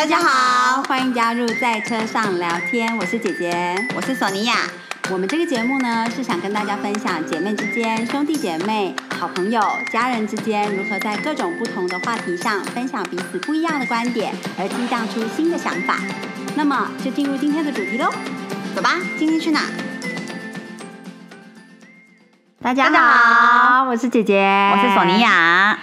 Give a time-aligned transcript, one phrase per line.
[0.00, 4.54] 大家好，欢迎加入在车上聊天，我是姐姐，我是索尼娅。
[5.10, 9.60] 我们这个节目呢，是想跟大家分享姐妹之间、兄弟姐妹、好朋友、
[9.92, 15.98] 家人之间如何在各种不同的话题上分享彼此不一样的观点，而激荡出新的想法。
[16.56, 18.10] 那么，就进入今天的主题喽，
[18.74, 19.64] 走吧，今天去哪？
[22.62, 25.78] 大家好，我是姐姐，我是索尼娅。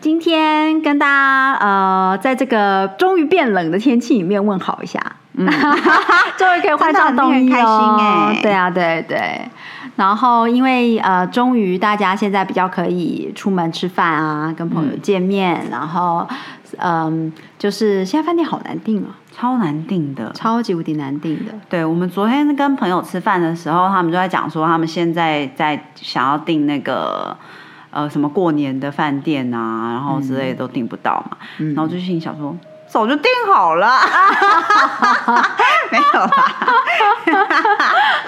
[0.00, 5.00] 今天跟大家呃，在这个终于变冷的天气里面问好一下，
[5.34, 5.44] 嗯，
[6.38, 9.40] 终于可以换上冬衣哦，哎，对啊，对对。
[9.96, 16.26] 然后因为呃，终于大家现在比较可以出门吃饭啊，跟朋友见面，然后
[16.78, 19.16] 嗯，就是现在饭店好难订啊。
[19.32, 21.52] 超难订的，超级无敌难订的。
[21.68, 27.34] 对我们昨天跟朋友吃饭的时候，他们就在讲说，他们现在在想要订那个
[27.90, 31.38] 呃什么过年的饭店啊，然后之类都订不到嘛。
[31.74, 32.54] 然后就心想说，
[32.90, 33.88] 早就定好了，
[35.90, 36.30] 没有啦。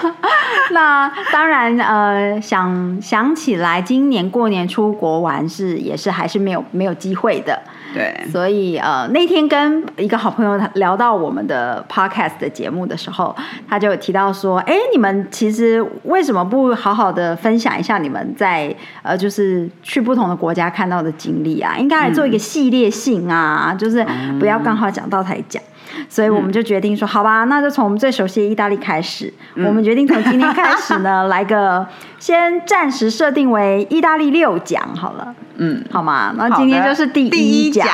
[0.71, 7.61] 那当然，呃，想想起来，今年过年出国玩是也是还是没有没有机会的。
[7.93, 13.35] 对，所以呃，那天跟一个好朋友他聊到我们的 podcast 的节目的时候，
[13.69, 21.77] 他就有提到说，哎，你们其实为什么不好好的分享一下你们在呃，就是去不同的国家看到的经历啊？
[21.79, 24.05] 应该来做一个系列性啊，就是
[24.39, 25.63] 不要刚好讲到才讲。
[26.09, 29.33] 所以我们就决定说，好吧，那就从我们最熟悉的意大利开始。
[29.57, 31.87] 我们决定从今天开始呢， 来个
[32.19, 35.35] 先暂时设定为意大利六讲好了。
[35.57, 36.33] 嗯，好吗？
[36.37, 37.87] 那今天就是第一讲。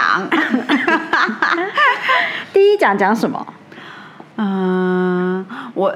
[2.53, 3.47] 第一讲 讲什么？
[4.37, 5.95] 嗯，我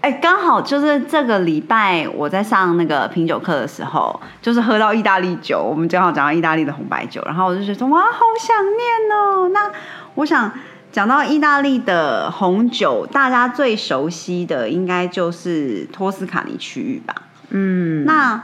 [0.00, 9.48] 哎，刚好就是这个礼拜我在上那个品酒课的时候，就是喝到意大利酒，我们正好讲到意大利的红白酒，然后我就觉得哇，好想念哦。
[9.52, 9.70] 那
[10.14, 10.52] 我想。
[10.98, 17.14] 讲到意大利的红酒，大家最熟悉的应该就是托斯卡尼区域吧。
[17.50, 18.42] 嗯，那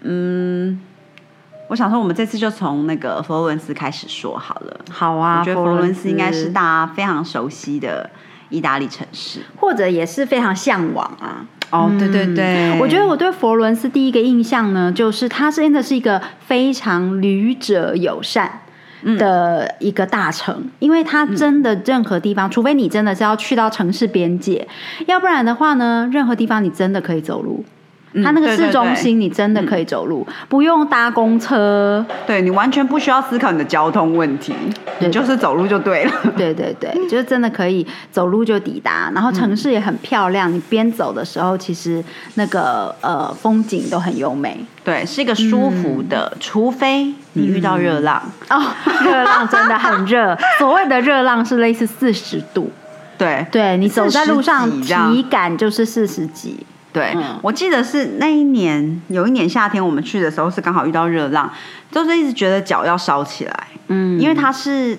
[0.00, 0.80] 嗯，
[1.68, 4.80] 我想说，我们这次就从那个佛罗伦斯开始说好了。
[4.90, 8.10] 好啊，我觉得佛罗伦斯应该是大家非常熟悉的
[8.48, 11.46] 意大利城市，或者也是非常向往啊。
[11.70, 18.61] 哦，对对对，我觉得我对佛罗伦斯第一个印象呢，就是它真的是一个非常旅者友善。
[19.18, 24.66] 的一个大城，因为它真的任何地方，除非你真的是要去到城市边界，
[25.06, 27.64] 要不然的话呢，任何地方你真的可以走路。
[28.22, 32.04] 它那个市中心，你真的可以走路，不用搭公车。
[32.26, 34.54] 对你完全不需要思考你的交通问题，
[34.98, 36.12] 你就是走路就对了。
[36.36, 39.10] 对对对，就是真的可以走路就抵达。
[39.14, 44.58] 然后城市也很漂亮，你边走的时候，其实那个呃风景都很优美。
[44.84, 48.60] 对，是一个舒服的，除非你遇到热浪哦，
[49.04, 50.36] 热浪真的很热。
[50.58, 52.70] 所谓的热浪是类似四十度。
[53.16, 56.66] 对，对你走在路上体感就是四十几。
[56.92, 61.50] 对，我记得是那一年，有一年夏天我们去的时候是刚好遇到热浪，
[61.90, 63.66] 就是一直觉得脚要烧起来。
[63.88, 64.98] 嗯，因为它是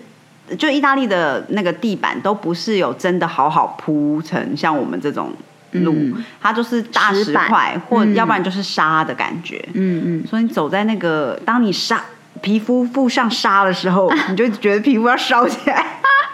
[0.58, 5.32] 就意大利的那个地板都不是有真的好好铺成像我们这种
[5.72, 5.96] 路，
[6.42, 9.64] 它就是大石块或要不然就是沙的感觉。
[9.74, 12.04] 嗯嗯，所以你走在那个当你沙
[12.42, 15.86] 皮肤附上沙的时候， 你就觉得皮肤要烧起来。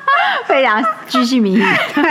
[0.46, 2.04] 非常居心民意，对，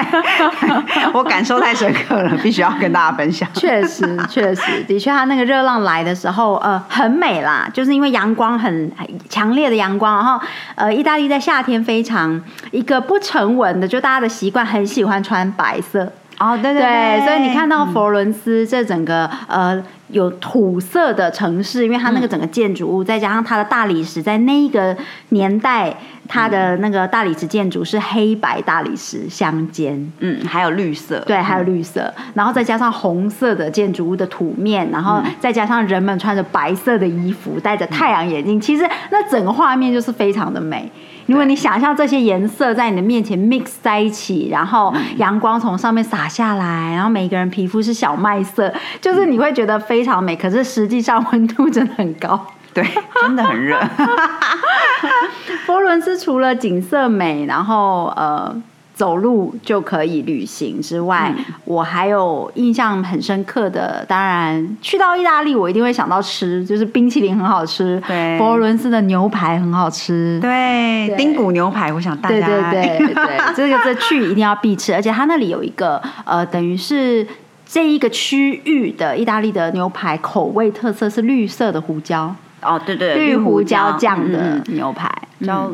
[1.13, 3.49] 我感受太深刻了，必须要跟大家分享。
[3.55, 8.91] 确实，确实，的确，它那个热浪来的时候，呃，很美啦，就是因为阳光很
[9.29, 10.41] 强烈的阳光，然后，
[10.77, 16.13] 呃，意大利在夏天非常一个不成文的，就大家的习惯很喜欢穿白色。
[16.39, 24.97] 哦，对对对，所以你看到佛罗伦斯这整个呃有土色的城市，因为它那个整个建筑物，再加上它的大理石，在那个
[25.31, 25.93] 年代，
[26.29, 40.91] 它的那个大理石建筑是黑白大理石相间，嗯，还有绿色，对，还有绿色，然后再加上红色的建筑物的土面，然后再加上人们穿着白色的衣服，戴着太阳眼镜，其实那整个画面就是非常的美。
[41.29, 50.35] 因为你想象这些颜色在你的面前 mix 在一起，然后阳光从上面洒下来，然后每个人皮肤是小麦色，就是你会觉得非常美。
[50.35, 52.83] 可是实际上温度真的很高，对，
[53.21, 53.79] 真的很热。
[55.67, 58.61] 佛罗伦斯除了景色美，然后呃。
[58.99, 61.33] 走路就可以旅行之外，
[61.65, 77.25] 我还有印象很深刻的，当然去到意大利，我一定会想到吃，就是冰淇淋很好吃，对，佛罗伦斯的牛排很好吃，对，丁骨牛排，我想大家对对对对， 这个这去一定要必吃，而且它那里有一个呃，等于是
[77.65, 85.09] 这一个区域的意大利的牛排口味特色是绿色的胡椒，哦对对，绿胡椒酱的牛排
[85.47, 85.71] 叫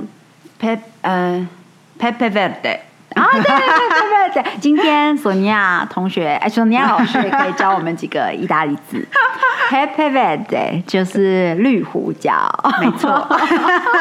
[0.61, 1.49] pep 呃。
[1.97, 2.79] Pepe Verde。
[3.15, 9.07] 啊，对对对对对，今天索尼娅同学，哎，索尼娅老师也可以教我们几个意大利字。
[9.71, 12.33] Pepe Verde 就是绿胡椒，
[12.81, 13.27] 没错。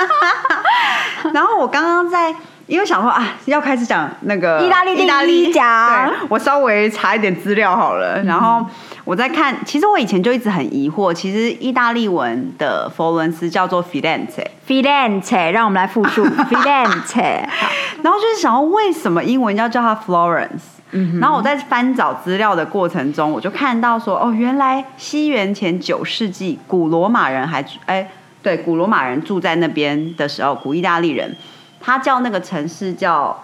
[1.34, 2.36] 然后我刚刚在，
[2.68, 8.22] 因为想说啊，要开始讲那个意大利意大利讲对我稍微查一点资料好了。
[8.24, 8.66] 然后
[9.06, 14.44] 我在看，其实我以前就一直很疑惑，其实意大利文的佛罗伦斯叫做 Firenze。
[14.68, 17.44] Firenze，让我们来复述 Firenze。
[18.04, 28.08] 然后就是想要为什么英文要叫它 Florence？、然后我在翻找资料的过程中，我就看到说，哦，原来西元前九世纪，古罗马人还哎，
[28.44, 31.36] 对，古罗马人住在那边的时候，古意大利人，
[31.80, 33.44] 他叫那个城市叫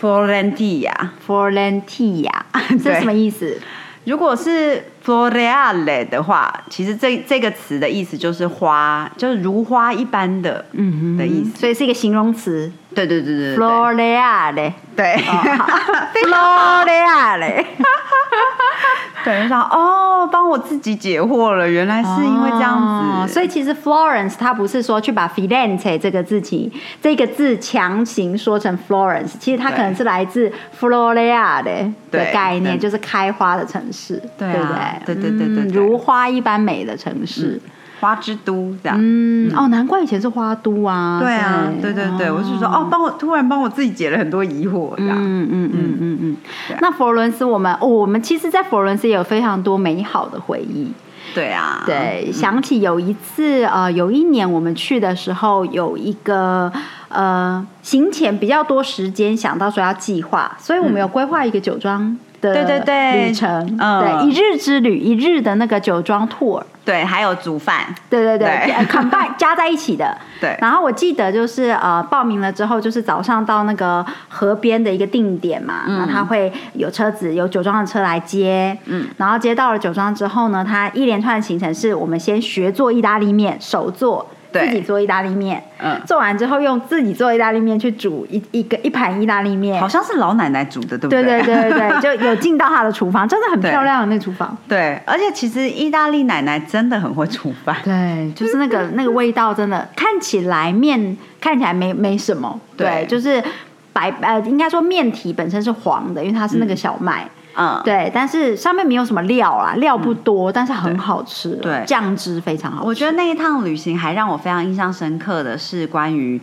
[0.00, 0.92] Florentia。
[1.26, 2.30] Florentia，
[2.82, 3.60] 这是什么意思？
[4.04, 11.58] 如果是 Floreale 的话，其实这这个词的意思就是花，就是如花一般的，嗯的意思。
[11.58, 12.70] 所以是一个形容词
[13.06, 13.56] 对对对对对。
[13.56, 14.72] 对，Floreale。
[14.96, 15.12] 对。
[15.14, 17.66] f l o r e a 嘞
[19.24, 26.72] 对，就 想哦，帮我自己解惑了，原来是因为这样子，哦所以其实 Florence 它不是说去把 Firenze 这个字体
[27.02, 34.96] 这个字强行说成 Florence，其实它可能是来自 Floreale 的概念，就是开花的城市，对啊。
[35.04, 35.30] 对不对？
[35.30, 35.80] 对对对对嗯对。
[35.80, 37.60] 如花一般美的城市。
[38.00, 38.96] 花之都这样。
[39.00, 41.18] 嗯，哦，难怪以前是花都啊。
[41.20, 45.16] 对啊，对对对，我是说哦，帮我突然帮我自己解了很多疑惑，这样。
[45.18, 46.36] 嗯嗯嗯嗯嗯。
[46.80, 50.92] 那佛罗伦斯，我们、哦、我们其实，在佛罗伦斯也有非常多美好的回忆。
[51.34, 56.72] 对啊，对，想起有一次，呃，有一年我们去的时候，有一个
[57.08, 63.26] 呃行前比较多时间，想到说要计划，所以我们有规划一个酒庄的对对对。
[63.26, 64.00] 旅程，嗯。
[64.00, 68.72] 对，一日之旅，一日的那个酒庄 tour，对，还有煮饭，对对对对。
[68.72, 70.16] 呃，combine 加在一起的。
[70.40, 70.56] 对。
[70.60, 75.98] 然后我记得就是呃，报名了之后，就是早上到那个河边的一个定点嘛，嗯。
[75.98, 84.26] 那他会有车子有酒庄的车来接，嗯，然后接到了酒庄之后呢，他一连串的行程是我们先学做意大利面，手做。
[84.52, 84.68] 对。
[84.68, 86.00] 自己做意大利面，嗯。
[86.06, 91.22] 做完之后用自己做意大利面去煮一一个一盘意大利面，好像是老奶奶煮的，对不对？
[91.22, 94.56] 对对对对对，就有进到她的厨房，真的很漂亮的那厨房。
[94.68, 103.42] 对，而且其实意大利奶奶真的很会煮饭，对，就是那个那个味道，真的看起来面看起来没没什么，对，对就是
[103.92, 107.28] 白呃，应该说面体本身是黄的，因为它是那个小麦，
[107.58, 112.86] 嗯，对，但是上面没有什么料啊，料不多，但是很好吃，对酱汁非常好吃。
[112.86, 116.40] 我觉得那一趟旅行还让我非常印象深刻的是关于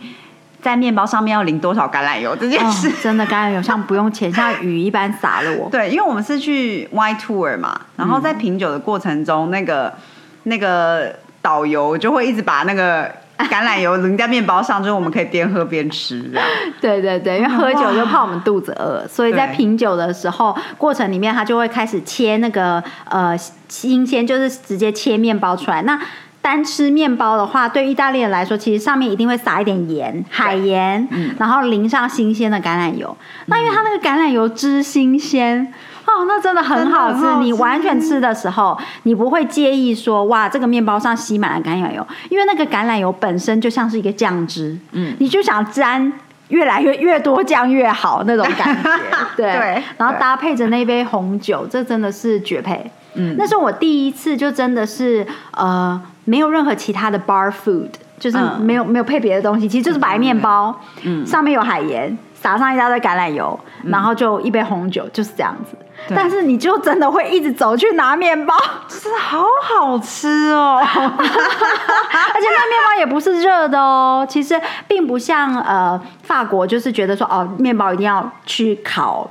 [0.60, 2.90] 在面包上面要淋多少橄榄油这件哦事。
[3.02, 5.68] 真的橄榄油像不用钱，像雨一般洒了我。
[5.72, 9.94] 对，因为我们是去 Y tour 嘛，然后在品酒的过程中，那个
[10.42, 13.10] 那个导游就会一直把那个
[13.50, 16.46] 橄榄油淋在面包上，就是我们可以边喝边吃这样。
[16.80, 23.36] 对对对，因为喝酒就怕我们肚子饿，所以在品酒的时候过程里面，他就会开始切那个呃
[23.68, 25.82] 新鲜，就是直接切面包出来。
[25.82, 26.00] 那
[26.46, 31.08] 单吃面包的话，对意大利人来说，其实上面一定会撒一点盐，海盐，
[31.40, 33.16] 然后淋上新鲜的橄榄油。
[33.46, 35.74] 那因为它那个橄榄油汁新鲜。
[36.04, 37.40] 哦，那真的很好吃。
[37.40, 46.12] 你完全吃的时候，你不会介意说哇，这个面包上吸满了橄榄油，因为那个橄榄油本身就像是一个酱汁，嗯，你就想沾。
[46.48, 48.90] 越来越越多酱越好那种感觉，
[49.36, 52.88] 对，对然后搭配着那杯红酒，这真的是绝配。
[53.16, 65.76] 嗯，那是我第一次就真的是呃没有任何其他的 bar food，就是嗯没有、没有配别的东西，其实就是白面包，嗯，上面有海盐，撒上一大堆橄榄油，然后就一杯红酒，就是这样子。
[66.14, 68.54] 但是你就真的会一直走去拿面包，
[68.86, 70.78] 真的好好吃哦！
[70.84, 79.28] 而且那面包也不是热的哦，其实并不像呃法国，就是觉得说哦面包一定要去烤。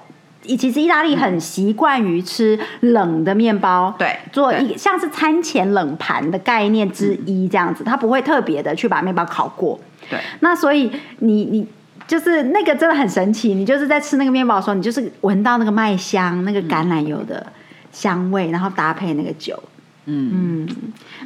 [0.58, 9.80] 其实意大利很习惯于吃冷的面包，对做对一像是餐前冷盘的概念之一这样子，它不会特别的去把面包烤过。
[10.10, 11.66] 对，那所以你你
[12.06, 17.46] 就是那个真的很神奇，你就是在吃那个面包的时候，你就是闻到那个麦香、那个橄榄油的
[17.92, 19.58] 香味，然后搭配那个酒。
[20.08, 20.68] 嗯，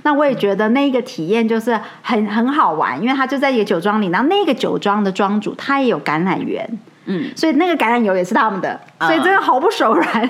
[0.03, 6.65] 那我也觉得那个体验就是很很好玩，因为它就在一个酒庄里，然后那个酒庄的庄主他也有橄榄园，
[7.11, 10.29] 嗯，所以那个橄榄油也是他们的，嗯所以真的毫不手软。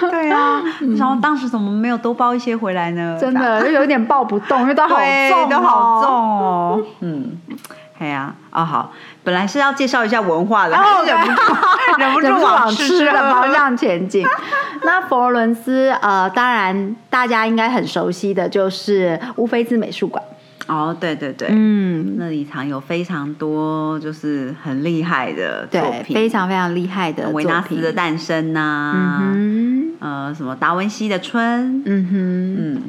[0.00, 0.60] 对啊，
[0.98, 3.16] 然后当时怎么没有多包一些回来呢？
[3.20, 6.10] 真的 就有点抱不动，因为都好，重、哦，都好重。
[6.10, 6.82] 哦。
[7.00, 7.40] 嗯，
[8.00, 8.90] 哎呀，哦好，
[9.22, 10.76] 本来是要介绍一下文化的，
[11.06, 11.42] 忍不住
[11.98, 14.26] 忍不住往往吃的喝方向前进。
[14.82, 20.22] 那佛罗伦斯，呃，当然大家应该很熟悉的就是乌菲兹美术馆。
[20.66, 32.82] 哦，对对对，嗯，那里藏有非常多就是很厉害的作对，品，非常非常厉害的维纳斯的诞生呐、嗯呃，什么达文西的春，，嗯哼，嗯，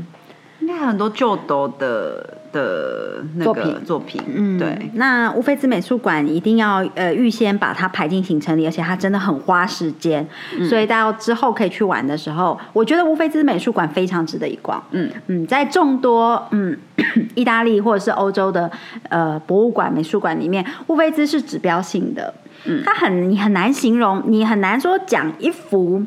[0.61, 4.89] 应该很多旧斗的的那个作品作品，嗯，对，。
[4.93, 10.25] 那乌菲兹美术馆一定要呃预先把它排进行程里，而且它真的很花时间，
[10.57, 14.81] 嗯所以到之后可以去玩的时候，我觉得乌菲兹美术馆非常值得一逛。
[14.91, 16.77] 嗯嗯，在众多嗯
[17.35, 18.71] 意大利或者是欧洲的
[19.09, 22.33] 呃博物馆、美术馆里面，乌菲兹是指标性的。
[22.67, 26.03] 嗯，它很你很难形容，你很难说讲一幅。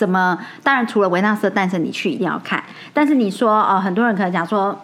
[0.00, 0.38] 什么？
[0.62, 2.62] 当然，除了维纳斯的诞生，你去一定要看。
[2.94, 4.78] 但是你说，呃，很多人可能讲说，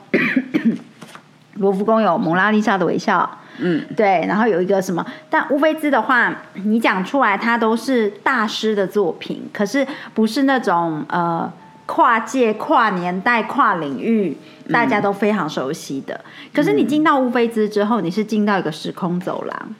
[1.56, 5.04] 罗浮宫有蒙娜丽莎的微笑，嗯，对，然后有一个什么？
[5.30, 6.30] 但乌菲兹的话，
[6.64, 11.50] 你讲出来，它都是大师的作品，可是不是那种呃
[11.87, 14.37] 跨界、跨年代、跨领域，
[14.70, 16.20] 大家都非常熟悉的。
[16.52, 19.75] 可是你进到乌菲兹之后，你是进到一个时空走廊，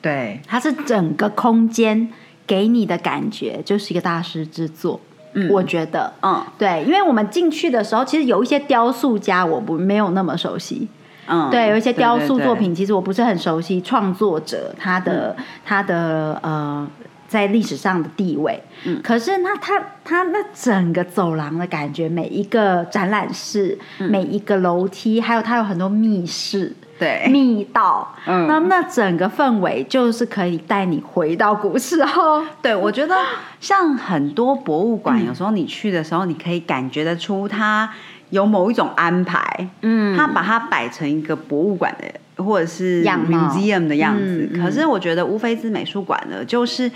[0.00, 2.08] 对，它是整个空间
[2.46, 5.00] 给你的感觉就是一个大师之作。
[5.34, 10.86] 嗯我觉得，嗯对，因为我们进去的时候，其实有一些雕塑家我不没有那么熟悉，
[11.26, 16.86] 嗯，对，有一些雕塑作，品，其实我不是很熟悉创作者他的、嗯他的呃
[17.26, 18.62] 在历史上的地位。
[18.84, 26.76] 嗯可是那他他那整个走廊的感觉，每一个展览室、嗯每一个楼梯，还有它有很多密室。
[27.02, 27.28] 对。
[27.30, 28.46] 密道，嗯。
[28.46, 33.16] 那那整个氛围就是可以带你回到古时候， 对，我觉得
[33.60, 35.26] 像很多博物馆，嗯。
[35.26, 37.90] 有时候你去的时候，你可以感觉得出它
[38.30, 40.16] 有某一种安排，嗯。
[40.16, 44.50] 它把它摆成一个博物馆的或者是 museum 的样子。
[44.56, 46.90] 可是我觉得乌菲兹美术馆呢，就是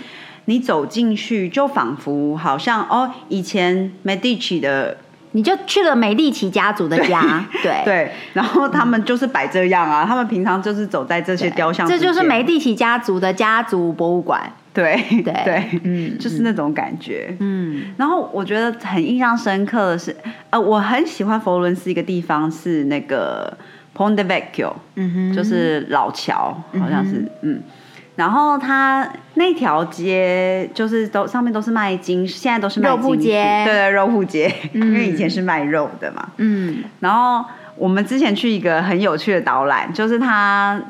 [0.45, 4.97] 你走进去，就仿佛好像哦，以前 Medici 的
[5.37, 17.35] 你就去了美第奇家族的家，对 对，然后他们就是摆这样啊，他们平常就是走在这些雕像之这，就是美第奇家族的家族博物馆，对对 对，嗯就是那种感觉。
[17.39, 17.93] 嗯。
[17.97, 20.15] 然后我觉得很印象深刻的是，
[20.49, 23.55] 呃，我很喜欢佛罗伦斯一个地方是那个
[23.95, 27.61] Ponte Vecchio，、嗯哼，就是老桥，好像是嗯。
[28.17, 33.63] 然后它那条街就是都上面都是卖金，现在都是卖肉铺街。
[33.63, 34.81] 对对，肉铺街，嗯。
[34.81, 36.27] 因为以前是卖肉的嘛。
[36.37, 36.83] 嗯。
[36.99, 40.81] 然后我们之前去一个很有趣的导览，就是它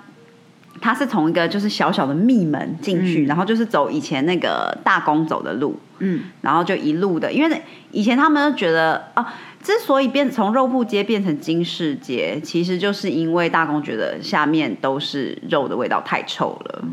[0.79, 3.27] 它是从一个就是小小的密门进去，嗯。
[3.27, 6.23] 然后就是走以前那个大公走的路，嗯。
[6.41, 7.61] 然后就一路的，因为
[7.91, 16.83] 以前他们都觉得啊，之所以变从肉铺街变成金饰街，其实就是因为大公觉得下面都是肉的味道太臭了，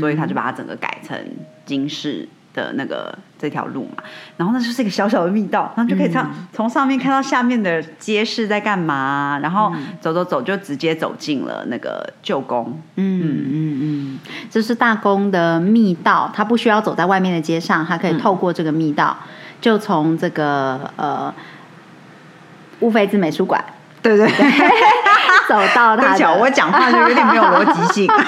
[0.00, 1.18] 所以他就把它整个改成
[1.64, 4.02] 金饰的那个这条路嘛。
[4.38, 12.80] 然后那就是一个小小的密道，然后就可以从、从上面看到下面的街市在干嘛，然后走走走就直接走进了那个旧宫。
[12.96, 14.18] 嗯嗯嗯，
[14.50, 19.16] 这是大宫的密道，它不需要走在外面的街上，他可以透过这个密道，
[19.60, 21.34] 就从这个呃
[22.80, 23.62] 乌菲兹美术馆
[24.02, 24.50] 对对对，
[25.48, 28.08] 走到他对不起啊，的 我讲话就有点没有逻辑性。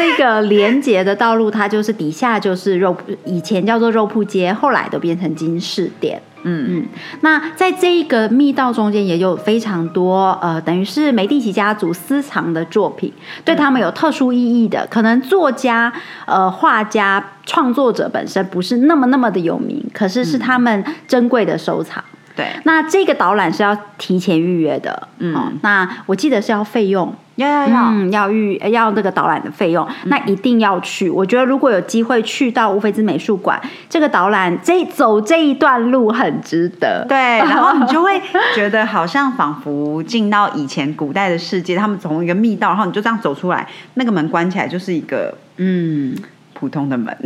[0.00, 6.20] 那这个连接的道路，它就是底下就是肉铺，以前叫做肉铺街，后来都变成金饰店。
[6.42, 6.86] 嗯嗯，
[7.20, 13.12] 那在这一个密道中间也有非常多呃，等于是梅第奇家族私藏的作品，
[13.44, 14.86] 对他们有特殊意义的。
[14.90, 15.92] 可能作家、
[16.24, 22.02] 呃画家、创作者本身不是那么那么的有名，可是是他们珍贵的收藏。
[22.40, 27.90] 对，那这个导览是要提前预约的，嗯哦，那我记得是要费用，要要要。
[27.90, 31.10] 嗯，要预要那个导览的费用，那一定要去。
[31.10, 37.04] 我觉得如果有机会去到乌菲兹美术馆，这个导览这走这一段路很值得。
[37.08, 38.20] 对， 然后你就会
[38.54, 46.14] 觉得好像仿佛进到以前古代的世界，他们从一个密道，然后你就这样走出来，那个门关起来就是一个嗯，
[46.60, 47.16] 普通的门。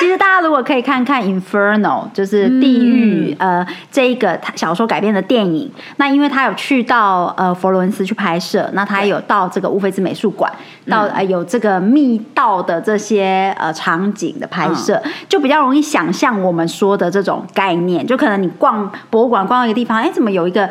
[0.00, 5.70] 其实大家如果可以看看《Inferno》，就是地狱，呃，这一个小说改编的电影。
[5.98, 10.50] 那因为他有去到呃佛罗伦斯去拍摄，那他有到这个乌菲兹美术馆，
[10.88, 18.06] 到呃有这个密道的这些呃场景的拍摄，就比较容易想象我们说的这种概念。
[18.06, 20.66] 就可能你逛博物馆逛到一个地方，哎，怎么有一个？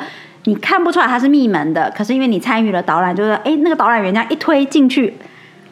[0.48, 5.12] 你看不出来它是密门的，可是因为你参与了导览，就是哎，那个导览员这样一推进去，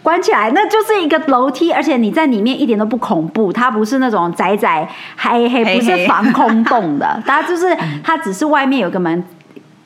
[0.04, 9.24] 关起来，那就是一个楼梯，而且你在里面一点都不恐怖，它不是那种窄窄黑黑， 不是防空洞的，它就是它只是外面有个门，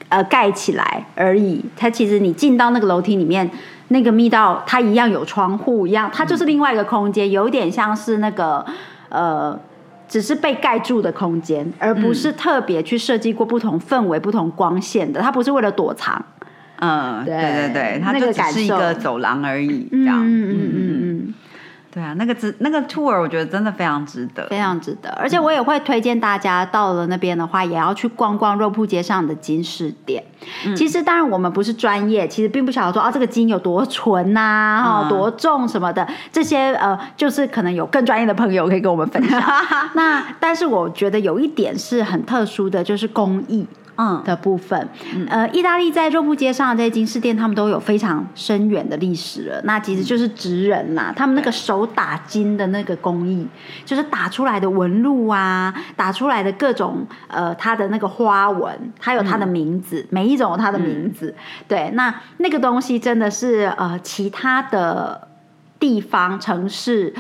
[0.10, 1.64] 呃，盖起来而已。
[1.78, 3.50] 它其实你进到那个楼梯里面，
[3.90, 8.66] 那个密道它一样有窗户一样，它就是另外一个空间，有一点像是那个
[9.10, 9.58] 呃。
[10.10, 15.20] 只是被盖住的空间，而不是特别去设计过不同氛围、不同光线的。
[15.20, 16.24] 它不是为了躲藏，
[16.80, 20.22] 嗯，对对对对，它那就只是一个走廊而已，这样。
[20.22, 21.34] 嗯嗯嗯嗯，
[21.92, 24.48] 对啊，那个值那个 tour 我觉得真的非常值得。
[24.50, 25.10] 非常值得。
[25.20, 30.24] 而且我也会推荐大家到了那边的话，也要去逛逛肉铺街上的金饰店。
[30.76, 39.42] 其实当然我们不是专业，其实并不晓得说啊这个金有多纯呐、哈、嗯多重什么的，这些呃就是可能有更专业的朋友可以跟我们分享。
[39.96, 43.66] 那但是我觉得有一点是很特殊的，就是工艺。
[43.98, 44.88] 嗯，的部分，
[45.28, 49.60] 呃，意大利在肉铺街上的这些金饰店，他们都有非常深远的历史了。
[49.64, 53.48] 那其实就是职人啦，他们那个手打金的那个工艺，
[53.84, 61.34] 就是打出来的纹路啊，打出来的各种呃它的那个花纹，它有它的名字，每一种有它的名字。
[61.68, 65.28] 对，那那个东西真的是呃其他的
[65.80, 67.12] 地方城市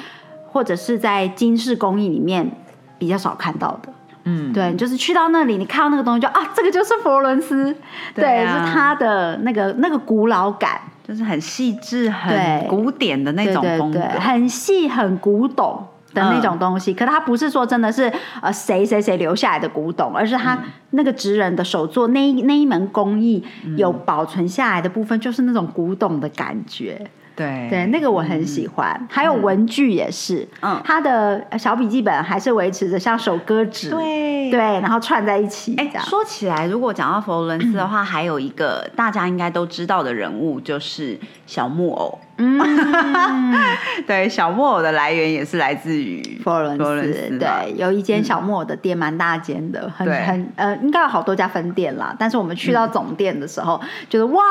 [0.51, 2.51] 或者是在金饰工艺里面
[2.99, 3.91] 比较少看到的。
[4.27, 7.75] 嗯，对，就是去到那里，你看到那个东西就啊，这个就是佛罗伦斯，
[8.13, 8.65] 对啊。
[8.65, 13.99] 是它的那个那个古老感，就是很细致、很古典的那种风格。
[13.99, 15.87] 对对，很细很古董。
[16.13, 20.57] 的那种东西，可它不是说真的是呃谁谁谁留下来的古董，而是他
[20.91, 23.43] 那个职人的手作那一那一门工艺
[23.75, 27.05] 有保存下来的部分，就是那种古董的感觉。
[27.37, 29.07] 对对，那个我很喜欢。
[29.09, 35.87] 还有文具也是，嗯他的小笔记本还是维持着像手割纸，对对，然后串在一起，哎。
[35.99, 42.17] 说起来，如果讲到佛罗伦斯的话，还有一个大家应该都知道的人物，就是小木偶。
[42.37, 43.53] 嗯，
[44.05, 50.23] 对，小木偶的来源也是来自于佛罗伦斯对，有一间小木偶的店，蛮大间的，很对。
[50.25, 52.15] 很呃，应该有好多家分店啦。
[52.19, 54.43] 但是我们去到总店的时候，觉得哇，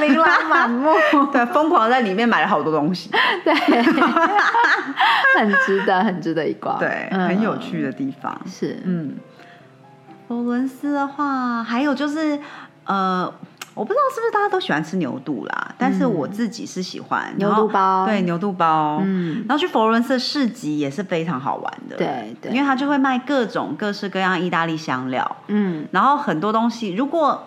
[0.00, 0.90] 琳琅满目，
[1.32, 3.10] 对，疯狂在里面买了好多东西，
[3.44, 3.54] 对，
[5.38, 8.40] 很值得，很值得一逛，对，嗯很有趣的地方。
[8.46, 9.16] 是，嗯，
[10.26, 12.38] 佛罗伦斯的话，还有就是
[12.86, 13.32] 呃。
[13.74, 18.04] 我不知道是不是大家都喜欢吃牛肚啦，但是我自己是喜欢嗯牛肚包。
[18.06, 22.52] 对牛肚包，嗯，然后去佛罗伦斯市集也是非常好玩的，对对。
[22.52, 27.46] 因为它就会卖各种各式各样意大利香料，嗯，然后很多东西，如果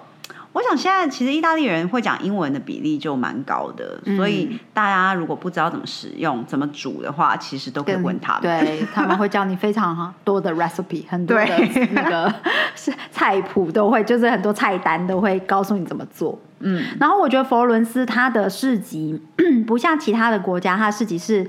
[0.56, 8.41] 我想现在其实意大利人会讲英文的比例就蛮高的，嗯所以大家如果不知道怎么使用、怎么煮的话，其实都可以问他们。
[8.44, 11.46] 对 他们会教你非常多的 recipe，很多的
[11.91, 12.34] 那个
[12.74, 16.39] 是菜谱都会，就是很多菜单都会告诉你怎么做。
[16.60, 19.22] 嗯，然后我觉得佛罗伦斯它的市集
[19.68, 21.46] 不像其他的国家，它的市集是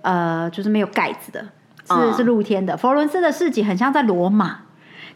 [0.00, 1.48] 呃就是没有盖子的，是、
[1.90, 2.74] 嗯是露天的。
[2.74, 4.60] 佛罗伦斯的市集很像在罗马。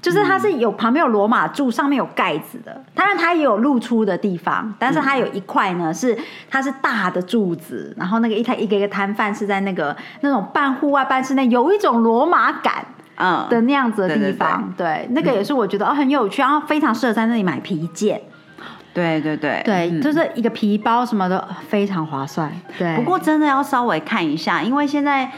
[0.02, 6.18] 就是它是有旁边有罗马柱，上面有盖子的，当然它也有露出的地方，但是它有一块呢是
[6.50, 12.84] 它是大的柱子，然后那个一台一个一个摊贩是在那个那种半户外半室内，有一种罗马感
[13.14, 18.20] 嗯，的那样子的对对地方，对那个也是我觉得哦很有趣，然后非常适合在那里买皮件，
[18.92, 19.62] 对对对。
[19.64, 20.02] 对，嗯。
[20.02, 22.52] 就是一个皮包什么的，非常划算。
[22.76, 25.30] 对，不过真的要稍微看一下，因为现在。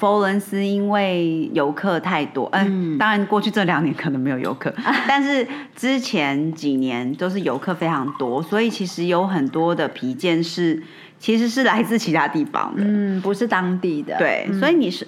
[0.00, 4.74] 佛罗伦斯因为游客太多，嗯，当然过去这两年可能没有游客，
[5.06, 10.82] 但是之前几年都是游客非常多，所以其实有很多的皮件是
[11.18, 15.06] 其实是来自其他地方的，嗯，不是当地的，对，所以你是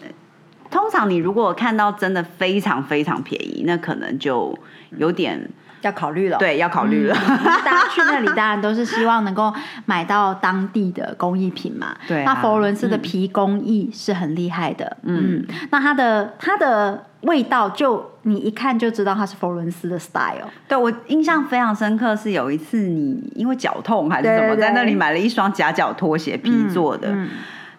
[0.73, 4.59] 通常你如果看到真的非常非常便宜，那可能就
[4.97, 5.39] 有点
[5.83, 6.39] 要考虑了。
[6.39, 7.15] 对要考虑了。
[7.63, 9.53] 大家去那里当然都是希望能够
[9.85, 11.95] 买到当地的工艺品嘛。
[12.09, 14.97] 对啊那佛罗伦斯的皮工艺是很厉害的。
[15.03, 20.49] 嗯，那它的它的味道就你一看就知道它是佛罗伦斯的 style。
[20.67, 27.09] 对我印象非常深刻，是有一次你因为脚痛还是什么，在那里买了一双夹脚拖鞋，皮做的。
[27.11, 27.29] 嗯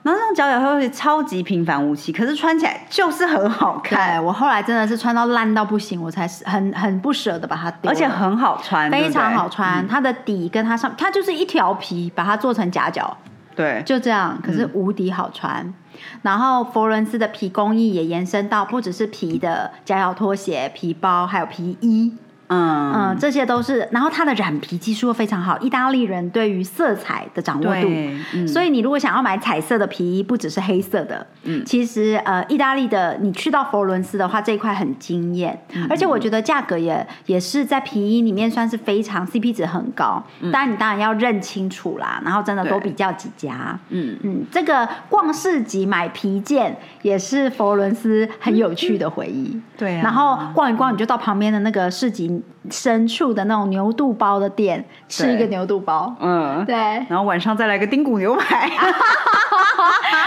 [0.04, 9.88] 然后那种脚脚拖鞋超级平凡无奇，可是穿起来就是很好对看，我后来真的是穿到烂到不行，我才是很很不舍得把它丢，而且很好穿，非常好穿。
[9.88, 13.16] 它的底跟它上，它就是一条皮，把它做成夹脚。
[13.56, 15.74] 对，就这样，可是无敌好穿。
[16.22, 22.12] 然后佛罗伦斯的皮工艺也延伸到不只是皮的夹脚拖鞋、皮包，还有皮衣，
[22.54, 23.88] 嗯嗯，这些都是。
[23.92, 27.82] 然后它的染皮技术又非常好，意大利人对于色彩的掌握度。
[27.82, 40.24] 对，嗯所以你如果想要买彩色的皮衣，不只是黑色的，嗯其实呃，意大利的你去到佛罗伦斯的话，这一块很惊艳，嗯而且我觉得价格也也是在皮衣里面算是非常 CP 值很高。
[40.52, 43.78] 当然你当然要认清楚啦，然后真的多比较几家。
[43.90, 49.60] 嗯，嗯，这个逛市集买皮件也是佛罗伦斯很有趣的回忆。
[49.78, 56.76] 对啊然后逛一逛，你就到旁边的那个市集深处的那种牛肚包的店吃一个牛肚包，嗯，对，
[57.10, 58.70] 然后晚上再来个丁骨牛排。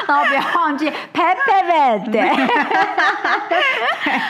[0.07, 2.21] 然后不要忘记 Pepe 对，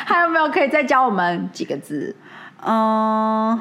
[0.06, 2.14] 还有没有可以再教我们几个字？
[2.64, 3.58] 嗯，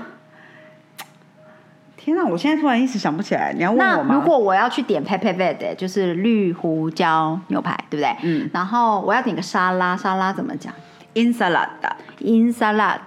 [1.98, 4.16] 天哪，我现在突然一时想不起来，你要问我吗？
[4.16, 8.16] 如果我要去点 Pepe Verde，就是绿胡椒牛排，对不对？
[8.24, 10.74] 嗯然后我要点个沙拉，沙拉怎么讲
[11.15, 12.99] ensalada，？Ensalada，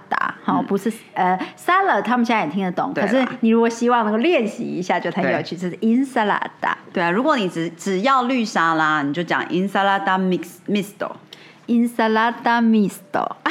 [0.43, 2.93] 好，不是呃 salad，他们现在也听得懂。
[2.93, 6.73] 可是你如果希望能够练习一下，就很对有趣，这是 insalada。
[6.91, 13.27] 对啊，如果你只只要绿沙拉，你就讲 insalada mix misto，insalada misto。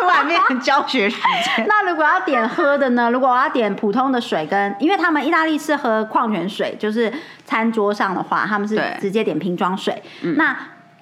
[0.00, 1.16] 突然变成教学时
[1.56, 1.66] 间。
[1.68, 3.10] 那如果要点喝的呢？
[3.10, 7.12] 如果我要点普通的水跟，因为他们意大利是喝矿泉水，就是
[7.44, 10.02] 餐桌上的话，他们是直接点瓶装水。
[10.36, 10.56] 那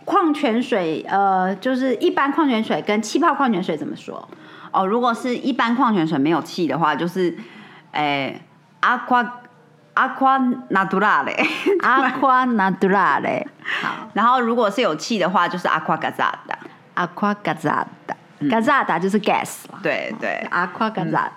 [0.07, 4.27] 矿泉水，呃，就是一般矿泉水跟气泡矿泉水怎么说？
[4.73, 7.37] 哦，如果是一般矿泉水没有气的话，就是，
[7.93, 8.41] 诶、
[8.81, 9.27] aqua
[9.95, 10.39] aqua
[10.71, 11.35] naturale。
[11.81, 13.45] Aqua naturale，
[13.83, 16.57] 好然后如果是有气的话，就是 aqua gazzata。
[16.95, 21.31] ，Aqua gazzata，gazzata 就是 gas 了对对，Aqua gazzata。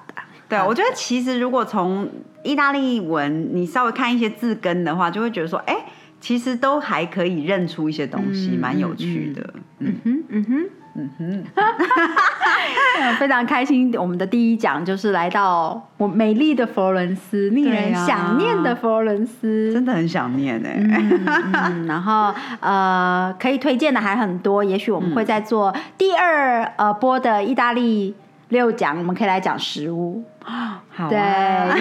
[0.47, 2.09] 对，我觉得其实如果从
[2.43, 5.75] 意大利文你稍微看一些字根的话，就会觉得说，哎、
[6.19, 9.53] 其实都还可以认出一些东西，蛮、有趣的。
[9.79, 11.43] 嗯哼嗯哼，嗯哼，
[13.17, 13.93] 非常开心。
[13.97, 19.71] 我们的第一讲就是来到我美丽的佛罗伦斯，令人想念的佛罗伦斯。
[19.71, 28.13] 真的很想念哎、嗯嗯，然后呃，可以推荐的还很多，也许我们会在做第二呃播的意大利
[28.49, 30.23] 六讲，我们可以来讲食物。
[30.43, 31.17] 好、啊，对，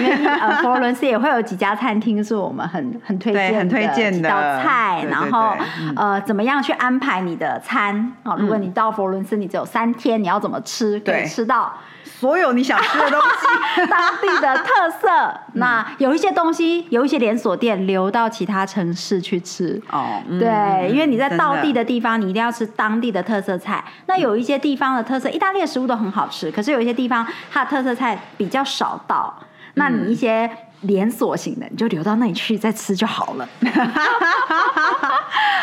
[0.01, 4.17] 因为呃， 佛罗伦斯也会有几家餐厅是我们很很推荐的对很推荐的。
[4.17, 5.93] 几道菜，对对然后嗯。
[5.97, 8.13] 呃，怎么样去安排你的餐？
[8.23, 11.73] 啊、如果你到佛罗伦斯，你只有三天，你要怎么吃，可以吃到
[12.19, 13.87] 所有你想吃的东西。
[13.89, 15.07] 当地的特色。
[15.55, 19.81] 那有一些东西，有一些连锁店流到其他城市去吃。
[19.89, 23.83] 哦，嗯对，因为你在到地的地方，你一定要吃当地的特色菜。
[24.07, 29.33] 那有一些地方的特色，意大利的食物都很好吃，可是有一些地方它的特色菜比较少到，
[29.75, 30.49] 那你一些
[30.81, 33.47] 连锁型的，你就留到那里去再吃就好了。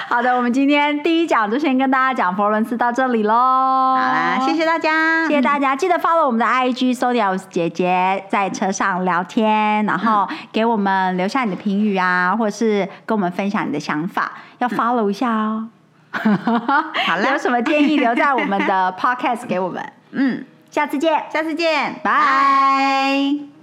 [0.08, 3.34] 好的，我们今天第一讲就先跟大家讲佛罗伦斯到这里喽。
[3.34, 15.68] 好好啦，谢谢大家，谢谢大家，记得 follow 我们的 IG Sonia 姐姐在车上聊天，然后给我们留下你的评语啊，或者是跟我们分享你的想法，要 follow 一下哦。
[16.12, 21.24] 好啦有什么建议留在我们的 podcast 给我们，嗯，下次见。
[21.30, 23.55] 下次见，拜拜。